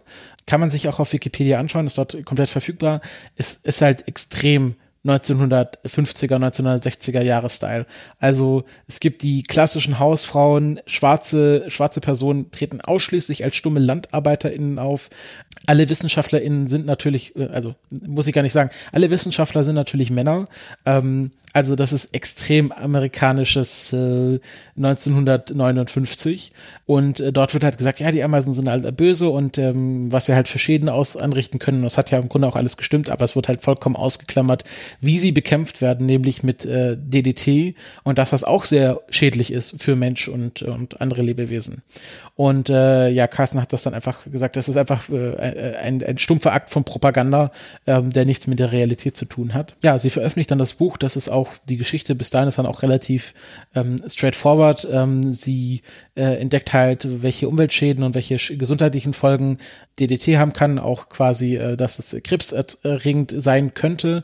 [0.51, 2.99] Kann man sich auch auf Wikipedia anschauen, ist dort komplett verfügbar.
[3.37, 7.85] Es ist halt extrem 1950er, 1960er Jahre Style.
[8.19, 15.09] Also es gibt die klassischen Hausfrauen, schwarze, schwarze Personen treten ausschließlich als stumme LandarbeiterInnen auf.
[15.67, 20.09] Alle WissenschaftlerInnen sind natürlich, äh, also muss ich gar nicht sagen, alle Wissenschaftler sind natürlich
[20.09, 20.47] Männer.
[20.85, 24.39] Ähm, also das ist extrem amerikanisches äh,
[24.77, 26.53] 1959
[26.85, 30.27] und äh, dort wird halt gesagt, ja, die Ameisen sind halt böse und ähm, was
[30.27, 33.09] sie halt für Schäden aus anrichten können, das hat ja im Grunde auch alles gestimmt,
[33.09, 34.63] aber es wird halt vollkommen ausgeklammert,
[35.01, 39.81] wie sie bekämpft werden, nämlich mit äh, DDT und dass das auch sehr schädlich ist
[39.81, 41.81] für Mensch und, und andere Lebewesen.
[42.35, 46.17] Und äh, ja, Carsten hat das dann einfach gesagt, das ist einfach äh, ein, ein
[46.17, 47.51] stumpfer Akt von Propaganda,
[47.88, 49.75] ähm, der nichts mit der Realität zu tun hat.
[49.84, 52.67] Ja, sie veröffentlicht dann das Buch, das ist auch die Geschichte bis dahin ist dann
[52.67, 53.34] auch relativ
[53.73, 54.88] ähm, straightforward.
[54.91, 55.82] Ähm, sie
[56.15, 59.58] äh, entdeckt halt, welche Umweltschäden und welche gesundheitlichen Folgen
[59.99, 64.23] DDT haben kann, auch quasi, äh, dass es krebserregend sein könnte.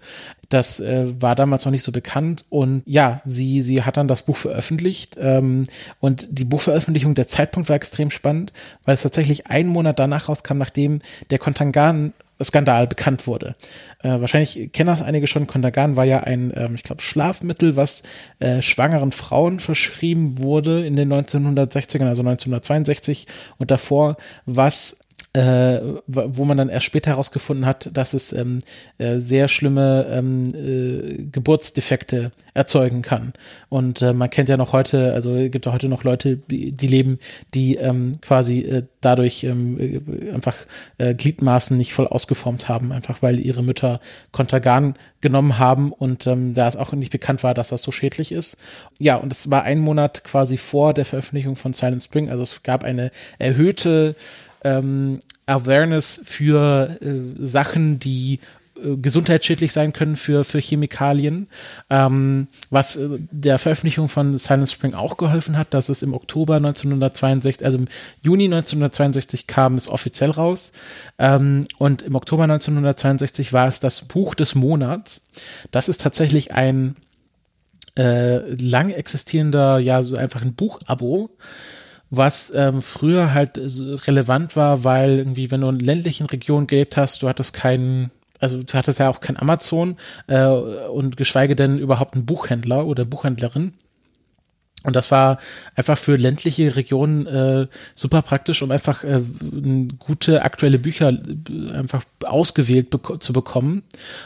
[0.49, 4.21] Das äh, war damals noch nicht so bekannt und ja, sie sie hat dann das
[4.21, 5.65] Buch veröffentlicht ähm,
[5.99, 8.53] und die Buchveröffentlichung, der Zeitpunkt war extrem spannend,
[8.86, 11.01] weil es tatsächlich einen Monat danach rauskam, nachdem
[11.32, 13.56] der Kontangan Skandal bekannt wurde.
[14.03, 15.47] Äh, wahrscheinlich kennen das einige schon.
[15.47, 18.03] Kontergan war ja ein, ähm, ich glaube, Schlafmittel, was
[18.39, 23.27] äh, schwangeren Frauen verschrieben wurde in den 1960ern, also 1962
[23.58, 24.99] und davor, was
[25.33, 28.59] äh, wo man dann erst später herausgefunden hat, dass es ähm,
[28.97, 33.33] äh, sehr schlimme ähm, äh, Geburtsdefekte erzeugen kann.
[33.69, 37.19] Und äh, man kennt ja noch heute, also gibt ja heute noch Leute, die leben,
[37.53, 40.55] die ähm, quasi äh, dadurch ähm, äh, einfach
[40.97, 43.99] Gliedmaßen nicht voll ausgeformt haben, einfach weil ihre Mütter
[44.31, 48.31] Kontergan genommen haben und ähm, da es auch nicht bekannt war, dass das so schädlich
[48.31, 48.57] ist.
[48.99, 52.63] Ja, und es war ein Monat quasi vor der Veröffentlichung von Silent Spring, also es
[52.63, 54.15] gab eine erhöhte
[54.67, 58.39] ähm, Awareness für äh, Sachen, die
[58.75, 61.47] äh, gesundheitsschädlich sein können für, für Chemikalien,
[61.89, 66.56] ähm, was äh, der Veröffentlichung von Silent Spring auch geholfen hat, dass es im Oktober
[66.56, 67.88] 1962, also im
[68.21, 70.73] Juni 1962 kam es offiziell raus
[71.17, 75.30] ähm, und im Oktober 1962 war es das Buch des Monats.
[75.71, 76.97] Das ist tatsächlich ein
[77.97, 81.30] äh, lang existierender, ja, so einfach ein Buchabo,
[82.09, 83.59] was ähm, früher halt
[84.07, 88.63] relevant war, weil irgendwie, wenn du in ländlichen Regionen gelebt hast, du hattest keinen, also
[88.63, 93.73] du hattest ja auch kein Amazon äh, und geschweige denn überhaupt einen Buchhändler oder Buchhändlerin.
[94.83, 95.39] Und das war
[95.75, 99.21] einfach für ländliche Regionen äh, super praktisch, um einfach äh,
[99.99, 103.83] gute aktuelle Bücher äh, einfach ausgewählt bek zu bekommen.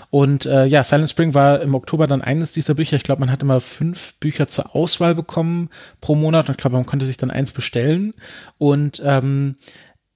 [0.09, 2.97] Und äh, ja, Silent Spring war im Oktober dann eines dieser Bücher.
[2.97, 5.69] Ich glaube, man hat immer fünf Bücher zur Auswahl bekommen
[6.01, 6.47] pro Monat.
[6.47, 8.13] Und ich glaube, man konnte sich dann eins bestellen.
[8.57, 9.55] Und ähm,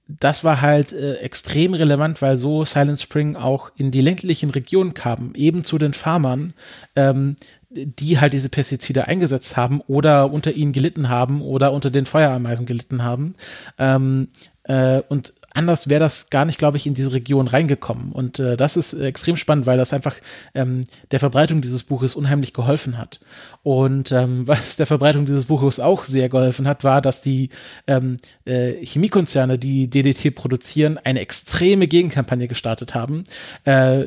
[0.08, 4.94] das war halt äh, extrem relevant, weil so Silent Spring auch in die ländlichen Regionen
[4.94, 6.54] kam, eben zu den Farmern,
[6.94, 7.34] ähm,
[7.70, 12.66] die halt diese Pestizide eingesetzt haben oder unter ihnen gelitten haben oder unter den Feuerameisen
[12.66, 13.34] gelitten haben.
[13.78, 14.28] Ähm,
[14.64, 18.12] äh, und anders wäre das gar nicht, glaube ich, in diese Region reingekommen.
[18.12, 20.14] Und äh, das ist extrem spannend, weil das einfach
[20.54, 23.20] ähm, der Verbreitung dieses Buches unheimlich geholfen hat.
[23.62, 27.50] Und ähm, was der Verbreitung dieses Buches auch sehr geholfen hat, war, dass die
[27.86, 33.24] ähm, äh, Chemiekonzerne, die DDT produzieren, eine extreme Gegenkampagne gestartet haben,
[33.64, 34.04] äh,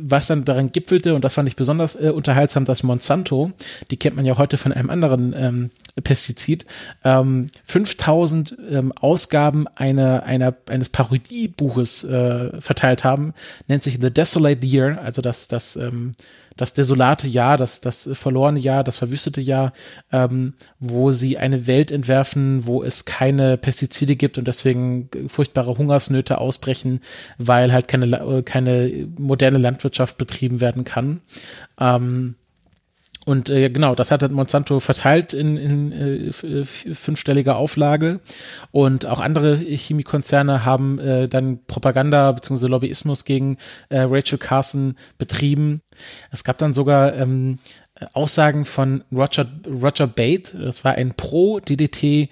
[0.00, 3.52] was dann daran gipfelte, und das fand ich besonders äh, unterhaltsam, dass Monsanto,
[3.90, 5.70] die kennt man ja heute von einem anderen ähm,
[6.02, 6.66] Pestizid,
[7.04, 13.34] ähm, 5000 ähm, Ausgaben einer, einer, eines Parodiebuches äh, verteilt haben,
[13.68, 16.12] nennt sich The Desolate Year, also das, das, ähm,
[16.56, 19.72] das desolate Jahr, das, das verlorene Jahr, das verwüstete Jahr,
[20.12, 26.38] ähm, wo sie eine Welt entwerfen, wo es keine Pestizide gibt und deswegen furchtbare Hungersnöte
[26.38, 27.00] ausbrechen,
[27.38, 31.20] weil halt keine, keine moderne Landwirtschaft betrieben werden kann.
[31.78, 32.36] Ähm,
[33.24, 38.20] und äh, genau, das hat Monsanto verteilt in, in äh, fünfstelliger Auflage.
[38.70, 42.66] Und auch andere Chemiekonzerne haben äh, dann Propaganda bzw.
[42.66, 43.56] Lobbyismus gegen
[43.88, 45.80] äh, Rachel Carson betrieben.
[46.30, 47.58] Es gab dann sogar ähm,
[48.12, 52.28] Aussagen von Roger, Roger Bate, das war ein Pro-DDT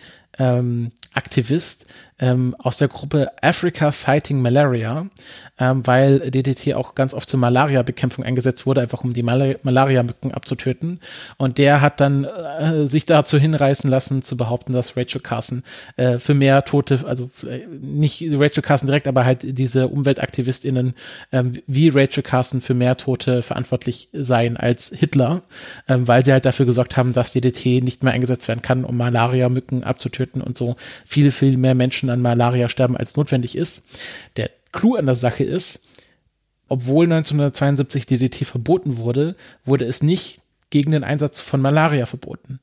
[2.23, 5.09] ähm, aus der Gruppe Africa Fighting Malaria,
[5.59, 10.33] ähm, weil DDT auch ganz oft zur Malaria-Bekämpfung eingesetzt wurde, einfach um die Mal Malaria-Mücken
[10.33, 11.01] abzutöten.
[11.37, 15.65] Und der hat dann äh, sich dazu hinreißen lassen, zu behaupten, dass Rachel Carson
[15.97, 20.95] äh, für mehr Tote, also äh, nicht Rachel Carson direkt, aber halt diese UmweltaktivistInnen
[21.33, 25.43] ähm, wie Rachel Carson für mehr Tote verantwortlich seien als Hitler,
[25.89, 28.97] ähm, weil sie halt dafür gesorgt haben, dass DDT nicht mehr eingesetzt werden kann, um
[28.97, 33.89] Malaria-Mücken abzutöten und so viel, viel mehr Menschen an Malaria sterben, als notwendig ist.
[34.37, 35.87] Der Clou an der Sache ist,
[36.69, 42.61] obwohl 1972 DDT verboten wurde, wurde es nicht gegen den Einsatz von Malaria verboten.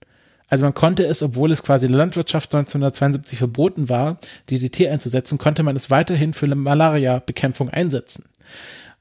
[0.48, 5.38] Also man konnte es, obwohl es quasi in der Landwirtschaft 1972 verboten war, DDT einzusetzen,
[5.38, 8.26] konnte man es weiterhin für Malaria-Bekämpfung einsetzen.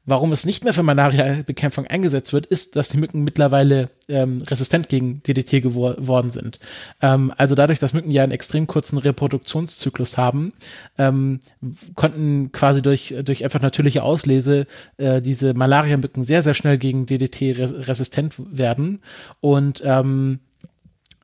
[0.08, 4.88] Warum es nicht mehr für Malaria-Bekämpfung eingesetzt wird, ist, dass die Mücken mittlerweile ähm, resistent
[4.88, 6.60] gegen DDT geworden sind.
[7.02, 10.54] Ähm, also dadurch, dass Mücken ja einen extrem kurzen Reproduktionszyklus haben,
[10.96, 11.40] ähm,
[11.94, 14.66] konnten quasi durch, durch einfach natürliche Auslese
[14.96, 19.02] äh, diese Malaria-Mücken sehr, sehr schnell gegen DDT res resistent werden.
[19.40, 20.47] Und ähm, äh,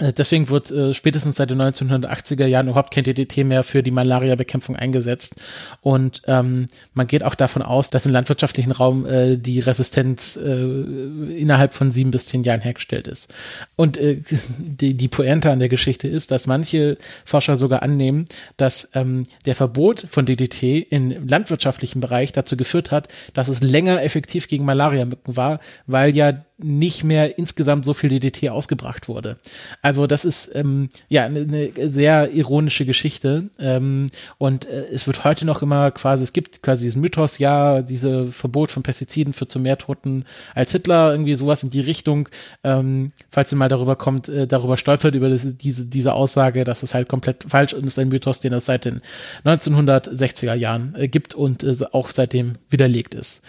[0.01, 4.75] deswegen wird äh, spätestens seit den 1980er Jahren überhaupt kein DDT mehr für die Malaria-Bekämpfung
[4.75, 5.37] eingesetzt.
[5.83, 10.51] Und ähm, man geht auch davon aus, dass im landwirtschaftlichen Raum äh, die Resistenz äh,
[10.53, 13.33] innerhalb von sieben bis zehn Jahren hergestellt ist.
[13.77, 14.21] Und äh,
[14.59, 18.25] die, die Pointe an der Geschichte ist, dass manche Forscher sogar annehmen,
[18.57, 24.03] dass ähm, der Verbot von DDT im landwirtschaftlichen Bereich dazu geführt hat, dass es länger
[24.03, 29.39] effektiv gegen Malaria-Mücken war, weil ja nicht mehr insgesamt so viel DDT ausgebracht wurde.
[29.83, 34.07] Also das ist ähm, ja eine, eine sehr ironische Geschichte ähm,
[34.39, 38.27] und äh, es wird heute noch immer quasi, es gibt quasi diesen Mythos, ja, diese
[38.27, 42.29] Verbot von Pestiziden führt zu mehr Toten als Hitler, irgendwie sowas in die Richtung.
[42.63, 46.85] Ähm, falls ihr mal darüber kommt, äh, darüber stolpert über das, diese diese Aussage, dass
[46.85, 49.01] es halt komplett falsch ist, ist ein Mythos, den es seit den
[49.45, 53.45] 1960er Jahren äh, gibt und äh, auch seitdem widerlegt ist.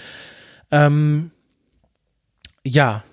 [0.71, 1.29] Ähm,
[2.65, 3.03] ja,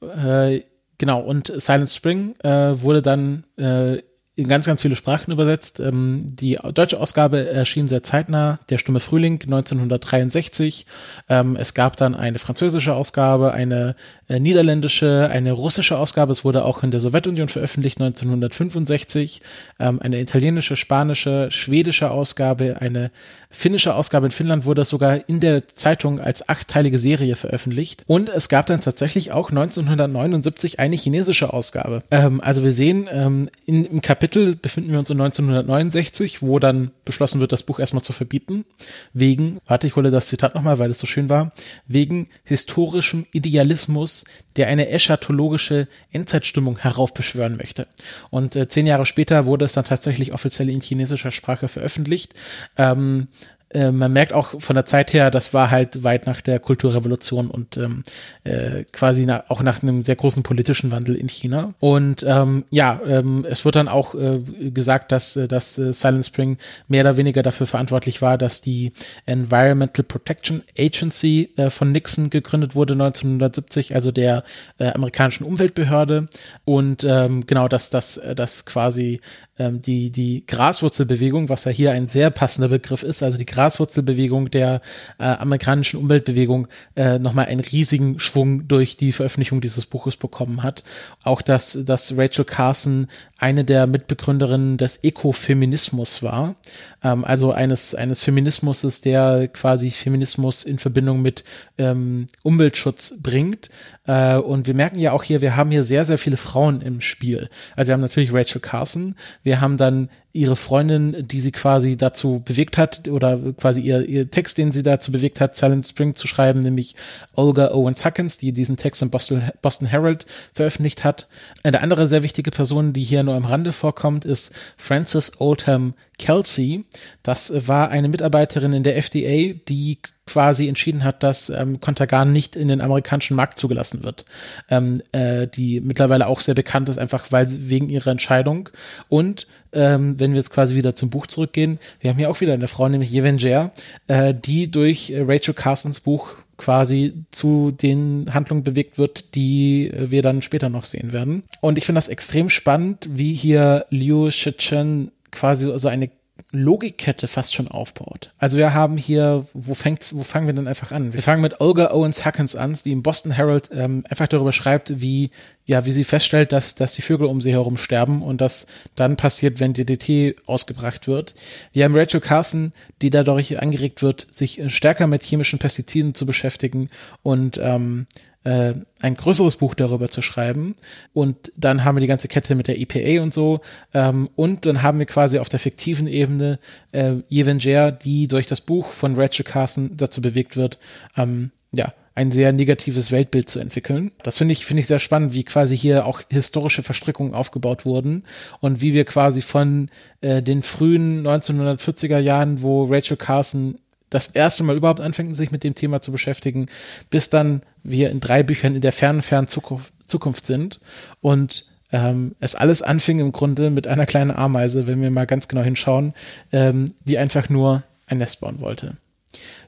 [0.00, 0.62] äh,
[0.98, 1.20] genau.
[1.20, 4.02] Und Silent Spring äh, wurde dann äh,
[4.36, 5.78] in ganz, ganz viele Sprachen übersetzt.
[5.78, 10.86] Ähm, die deutsche Ausgabe erschien sehr zeitnah, Der Stumme Frühling 1963.
[11.28, 13.94] Ähm, es gab dann eine französische Ausgabe, eine
[14.28, 16.32] äh, niederländische, eine russische Ausgabe.
[16.32, 19.40] Es wurde auch in der Sowjetunion veröffentlicht 1965.
[19.78, 23.12] Ähm, eine italienische, spanische, schwedische Ausgabe, eine
[23.54, 28.04] finnische Ausgabe in Finnland wurde es sogar in der Zeitung als achtteilige Serie veröffentlicht.
[28.06, 32.02] Und es gab dann tatsächlich auch 1979 eine chinesische Ausgabe.
[32.10, 36.90] Ähm, also wir sehen, ähm, in, im Kapitel befinden wir uns in 1969, wo dann
[37.04, 38.64] beschlossen wird, das Buch erstmal zu verbieten.
[39.12, 41.52] Wegen, warte, ich hole das Zitat nochmal, weil es so schön war,
[41.86, 44.24] wegen historischem Idealismus,
[44.56, 47.86] der eine eschatologische Endzeitstimmung heraufbeschwören möchte.
[48.30, 52.34] Und äh, zehn Jahre später wurde es dann tatsächlich offiziell in chinesischer Sprache veröffentlicht.
[52.76, 53.28] Ähm,
[53.70, 57.48] äh, man merkt auch von der Zeit her, das war halt weit nach der Kulturrevolution
[57.48, 58.02] und ähm,
[58.44, 61.74] äh, quasi na, auch nach einem sehr großen politischen Wandel in China.
[61.80, 66.26] Und ähm, ja, ähm, es wird dann auch äh, gesagt, dass, äh, dass äh, Silent
[66.26, 68.92] Spring mehr oder weniger dafür verantwortlich war, dass die
[69.26, 74.42] Environmental Protection Agency von Nixon gegründet wurde 1970, also der
[74.78, 76.28] amerikanischen Umweltbehörde.
[76.64, 78.20] Und ähm, genau, dass das
[78.66, 79.20] quasi
[79.58, 84.50] ähm, die, die Graswurzelbewegung, was ja hier ein sehr passender Begriff ist, also die Graswurzelbewegung
[84.50, 84.80] der
[85.18, 90.82] äh, amerikanischen Umweltbewegung, äh, nochmal einen riesigen Schwung durch die Veröffentlichung dieses Buches bekommen hat.
[91.22, 96.56] Auch dass, dass Rachel Carson eine der Mitbegründerinnen des Ökofeminismus war,
[97.04, 101.44] ähm, also eines, eines Feminismus, der quasi Feminismus in Verbindung mit
[101.78, 103.70] ähm, Umweltschutz bringt.
[104.06, 107.00] Äh, und wir merken ja auch hier, wir haben hier sehr, sehr viele Frauen im
[107.00, 107.48] Spiel.
[107.76, 112.42] Also wir haben natürlich Rachel Carson, wir haben dann ihre Freundin, die sie quasi dazu
[112.44, 116.26] bewegt hat, oder quasi ihr, ihr Text, den sie dazu bewegt hat, Silent Spring zu
[116.26, 116.96] schreiben, nämlich
[117.36, 121.28] Olga Owens Huckins, die diesen Text im Boston, Boston Herald veröffentlicht hat.
[121.62, 126.84] Eine andere sehr wichtige Person, die hier nur am Rande vorkommt, ist Frances Oldham Kelsey.
[127.22, 132.56] Das war eine Mitarbeiterin in der FDA, die quasi entschieden hat, dass ähm, Contagan nicht
[132.56, 134.24] in den amerikanischen Markt zugelassen wird,
[134.70, 138.70] ähm, äh, die mittlerweile auch sehr bekannt ist, einfach weil wegen ihrer Entscheidung.
[139.08, 142.54] Und ähm, wenn wir jetzt quasi wieder zum Buch zurückgehen, wir haben hier auch wieder
[142.54, 143.72] eine Frau, nämlich Yevenger,
[144.06, 150.10] äh, die durch äh, Rachel Carsons Buch quasi zu den Handlungen bewegt wird, die äh,
[150.10, 151.44] wir dann später noch sehen werden.
[151.60, 156.10] Und ich finde das extrem spannend, wie hier Liu Shichen quasi so eine
[156.54, 158.32] Logikkette fast schon aufbaut.
[158.38, 161.12] Also wir haben hier, wo fängt's, wo fangen wir denn einfach an?
[161.12, 165.00] Wir fangen mit Olga Owens Huckins an, die im Boston Herald ähm, einfach darüber schreibt,
[165.00, 165.30] wie
[165.66, 169.16] ja, wie sie feststellt, dass dass die Vögel um sie herum sterben und das dann
[169.16, 171.34] passiert, wenn DDT ausgebracht wird.
[171.72, 176.90] Wir haben Rachel Carson, die dadurch angeregt wird, sich stärker mit chemischen Pestiziden zu beschäftigen
[177.22, 178.06] und ähm,
[178.44, 180.76] äh, ein größeres Buch darüber zu schreiben.
[181.12, 183.60] Und dann haben wir die ganze Kette mit der EPA und so.
[183.92, 186.58] Ähm, und dann haben wir quasi auf der fiktiven Ebene
[186.92, 190.78] äh, Yevenger, die durch das Buch von Rachel Carson dazu bewegt wird,
[191.16, 194.12] ähm, ja, ein sehr negatives Weltbild zu entwickeln.
[194.22, 198.22] Das finde ich, finde ich sehr spannend, wie quasi hier auch historische Verstrickungen aufgebaut wurden
[198.60, 199.88] und wie wir quasi von
[200.20, 203.78] äh, den frühen 1940er Jahren, wo Rachel Carson
[204.14, 206.66] das erste Mal überhaupt anfängt, sich mit dem Thema zu beschäftigen,
[207.10, 210.80] bis dann wir in drei Büchern in der fernen, fernen Zukunft, sind
[211.20, 215.48] und ähm, es alles anfing im Grunde mit einer kleinen Ameise, wenn wir mal ganz
[215.48, 216.14] genau hinschauen,
[216.52, 218.96] ähm, die einfach nur ein Nest bauen wollte.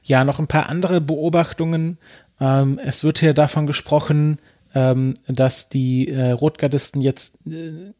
[0.03, 1.97] Ja, noch ein paar andere Beobachtungen.
[2.39, 4.39] Ähm, es wird hier davon gesprochen,
[4.73, 7.93] ähm, dass die äh, Rotgardisten jetzt äh,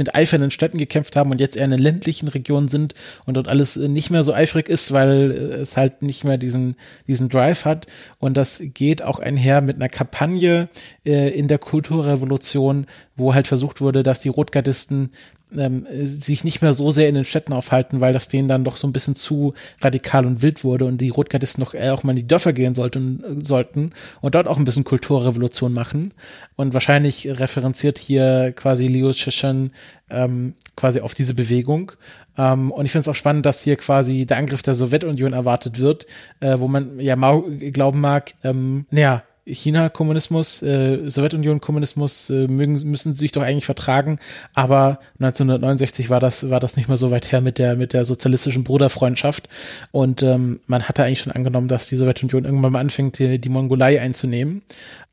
[0.00, 2.94] mit Eifer in den Städten gekämpft haben und jetzt eher in den ländlichen Regionen sind
[3.26, 6.38] und dort alles äh, nicht mehr so eifrig ist, weil äh, es halt nicht mehr
[6.38, 6.74] diesen,
[7.06, 7.86] diesen Drive hat.
[8.18, 10.68] Und das geht auch einher mit einer Kampagne
[11.04, 15.10] äh, in der Kulturrevolution, wo halt versucht wurde, dass die Rotgardisten
[15.56, 18.76] ähm, sich nicht mehr so sehr in den Städten aufhalten, weil das denen dann doch
[18.76, 22.12] so ein bisschen zu radikal und wild wurde und die Rotgardisten noch eher auch mal
[22.12, 26.12] in die Dörfer gehen sollten, sollten und dort auch ein bisschen Kulturrevolution machen.
[26.56, 29.72] Und wahrscheinlich referenziert hier quasi Liu Shishan
[30.10, 31.92] ähm, quasi auf diese Bewegung.
[32.36, 35.78] Ähm, und ich finde es auch spannend, dass hier quasi der Angriff der Sowjetunion erwartet
[35.78, 36.06] wird,
[36.40, 43.32] äh, wo man ja Mao glauben mag, ähm, naja, China-Kommunismus, äh, Sowjetunion-Kommunismus äh, müssen sich
[43.32, 44.18] doch eigentlich vertragen,
[44.54, 48.04] aber 1969 war das, war das nicht mehr so weit her mit der, mit der
[48.04, 49.48] sozialistischen Bruderfreundschaft.
[49.92, 53.48] Und ähm, man hatte eigentlich schon angenommen, dass die Sowjetunion irgendwann mal anfängt, die, die
[53.48, 54.62] Mongolei einzunehmen.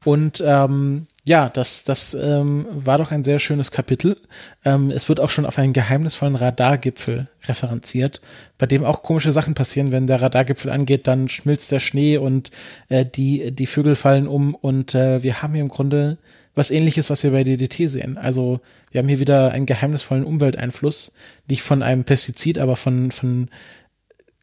[0.06, 4.18] Und ähm, ja, das, das ähm, war doch ein sehr schönes Kapitel.
[4.64, 8.22] Ähm, es wird auch schon auf einen geheimnisvollen Radargipfel referenziert,
[8.58, 9.92] bei dem auch komische Sachen passieren.
[9.92, 12.52] Wenn der Radargipfel angeht, dann schmilzt der Schnee und
[12.90, 14.56] äh, die, die Vögel fallen um.
[14.56, 16.18] Und äh, wir haben hier im Grunde
[16.56, 18.18] was ähnliches, was wir bei DDT sehen.
[18.18, 21.16] Also wir haben hier wieder einen geheimnisvollen Umwelteinfluss,
[21.48, 23.50] nicht von einem Pestizid, aber von, von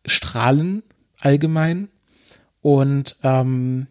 [0.06, 0.84] Strahlen
[1.18, 1.88] allgemein.
[2.60, 3.88] Und ähm,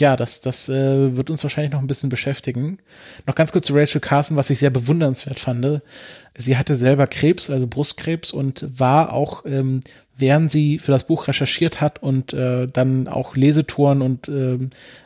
[0.00, 2.78] ja, das, das äh, wird uns wahrscheinlich noch ein bisschen beschäftigen.
[3.26, 5.82] Noch ganz kurz zu Rachel Carson, was ich sehr bewundernswert fand.
[6.36, 9.82] Sie hatte selber Krebs, also Brustkrebs und war auch ähm,
[10.16, 14.58] während sie für das Buch recherchiert hat und äh, dann auch Lesetouren und äh,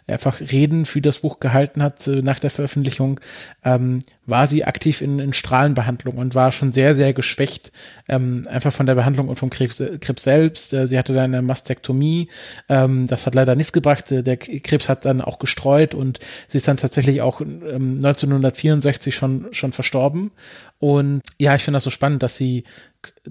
[0.07, 3.21] einfach Reden für das Buch gehalten hat äh, nach der Veröffentlichung,
[3.65, 7.73] ähm, war sie aktiv in, in Strahlenbehandlung und war schon sehr, sehr geschwächt,
[8.09, 10.73] ähm, einfach von der Behandlung und vom Krebs, Krebs selbst.
[10.73, 12.29] Äh, sie hatte dann eine Mastektomie,
[12.69, 14.05] ähm, das hat leider nichts gebracht.
[14.11, 19.49] Der Krebs hat dann auch gestreut und sie ist dann tatsächlich auch ähm, 1964 schon,
[19.51, 20.31] schon verstorben.
[20.79, 22.65] Und ja, ich finde das so spannend, dass sie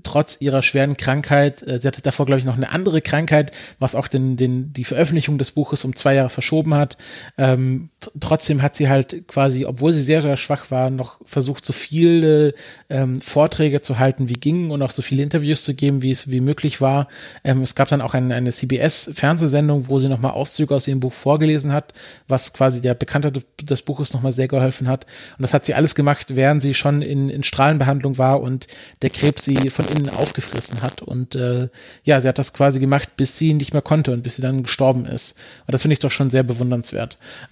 [0.04, 3.96] trotz ihrer schweren Krankheit, äh, sie hatte davor, glaube ich, noch eine andere Krankheit, was
[3.96, 6.98] auch den, den, die Veröffentlichung des Buches um zwei Jahre verschoben geschoben hat.
[7.38, 11.74] Ähm, trotzdem hat sie halt quasi, obwohl sie sehr, sehr schwach war, noch versucht, so
[11.74, 12.54] viele
[12.90, 16.30] ähm, Vorträge zu halten, wie ging und auch so viele Interviews zu geben, wie es
[16.30, 17.08] wie möglich war.
[17.44, 21.14] Ähm, es gab dann auch ein, eine CBS-Fernsehsendung, wo sie nochmal Auszüge aus ihrem Buch
[21.14, 21.94] vorgelesen hat,
[22.28, 25.06] was quasi der Bekanntheit des Buches nochmal sehr geholfen hat.
[25.38, 28.68] Und das hat sie alles gemacht, während sie schon in, in Strahlenbehandlung war und
[29.02, 31.02] der Krebs sie von innen aufgefressen hat.
[31.02, 31.70] Und äh,
[32.04, 34.64] ja, sie hat das quasi gemacht, bis sie nicht mehr konnte und bis sie dann
[34.64, 35.38] gestorben ist.
[35.68, 36.55] Und das finde ich doch schon sehr bewundernswert.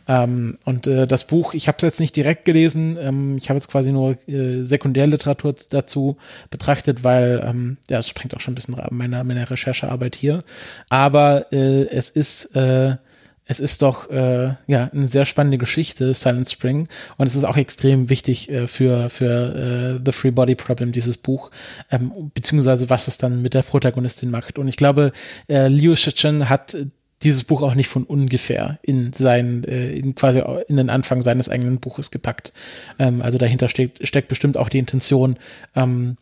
[0.07, 3.57] Ähm, und äh, das Buch, ich habe es jetzt nicht direkt gelesen, ähm, ich habe
[3.57, 6.17] jetzt quasi nur äh, Sekundärliteratur dazu
[6.49, 10.43] betrachtet, weil ähm, ja, es sprengt auch schon ein bisschen meiner, meiner Recherchearbeit hier.
[10.89, 12.95] Aber äh, es ist äh,
[13.45, 16.87] es ist doch äh, ja eine sehr spannende Geschichte, Silent Spring,
[17.17, 21.17] und es ist auch extrem wichtig äh, für für äh, The Free Body Problem dieses
[21.17, 21.51] Buch,
[21.91, 24.57] ähm, beziehungsweise was es dann mit der Protagonistin macht.
[24.57, 25.11] Und ich glaube,
[25.49, 26.75] äh, Liu Shichen hat
[27.23, 31.49] dieses Buch auch nicht von ungefähr in sein, äh, in quasi in den Anfang seines
[31.49, 32.53] eigenen Buches gepackt.
[32.99, 35.37] Ähm, also dahinter steckt, steckt bestimmt auch die Intention,
[35.75, 36.17] ähm,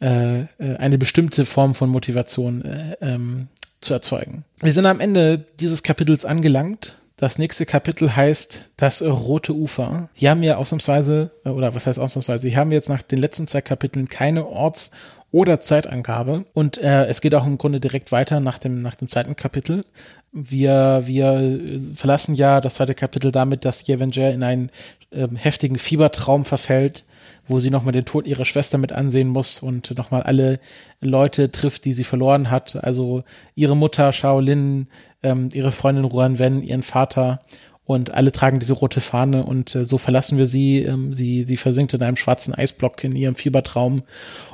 [0.00, 0.46] äh, äh
[0.78, 3.48] eine bestimmte Form von Motivation äh, ähm,
[3.80, 4.44] zu erzeugen.
[4.60, 6.96] Wir sind am Ende dieses Kapitels angelangt.
[7.18, 10.10] Das nächste Kapitel heißt das Rote Ufer.
[10.12, 13.46] Hier haben wir ausnahmsweise, oder was heißt ausnahmsweise, hier haben wir jetzt nach den letzten
[13.46, 14.90] zwei Kapiteln keine Orts-
[15.32, 16.44] oder Zeitangabe.
[16.52, 19.86] Und äh, es geht auch im Grunde direkt weiter nach dem, nach dem zweiten Kapitel.
[20.30, 21.58] Wir, wir
[21.94, 24.70] verlassen ja das zweite Kapitel damit, dass Jevenger in einen
[25.10, 27.04] äh, heftigen Fiebertraum verfällt,
[27.48, 30.60] wo sie nochmal den Tod ihrer Schwester mit ansehen muss und nochmal alle
[31.00, 32.76] Leute trifft, die sie verloren hat.
[32.82, 33.24] Also
[33.54, 34.88] ihre Mutter Shaolin,
[35.22, 37.40] ähm, ihre Freundin Ruan Wen, ihren Vater
[37.84, 40.82] und alle tragen diese rote Fahne und äh, so verlassen wir sie.
[40.82, 41.44] Ähm, sie.
[41.44, 44.02] Sie versinkt in einem schwarzen Eisblock in ihrem Fiebertraum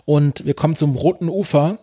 [0.05, 1.79] und wir kommen zum roten Ufer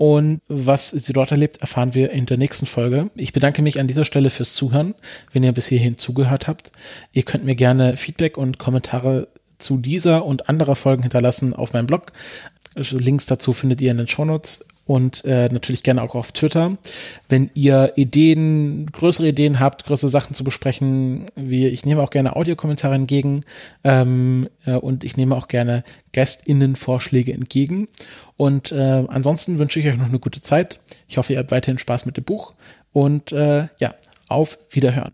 [0.00, 3.10] und was sie dort erlebt, erfahren wir in der nächsten Folge.
[3.16, 4.94] Ich bedanke mich an dieser Stelle fürs Zuhören,
[5.30, 6.72] wenn ihr bis hierhin zugehört habt.
[7.12, 9.28] Ihr könnt mir gerne Feedback und Kommentare
[9.60, 12.12] zu dieser und anderer Folgen hinterlassen auf meinem Blog.
[12.74, 16.76] Also Links dazu findet ihr in den Shownotes und äh, natürlich gerne auch auf Twitter.
[17.28, 22.34] Wenn ihr Ideen, größere Ideen habt, größere Sachen zu besprechen, wie ich nehme auch gerne
[22.34, 23.44] Audiokommentare entgegen
[23.84, 27.86] ähm, äh, und ich nehme auch gerne GästInnen-Vorschläge entgegen.
[28.36, 30.80] Und äh, ansonsten wünsche ich euch noch eine gute Zeit.
[31.06, 32.54] Ich hoffe, ihr habt weiterhin Spaß mit dem Buch
[32.92, 33.94] und äh, ja,
[34.28, 35.12] auf Wiederhören.